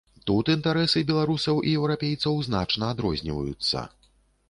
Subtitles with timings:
[0.29, 3.89] Тут інтарэсы беларусаў і еўрапейцаў значна адрозніваюцца.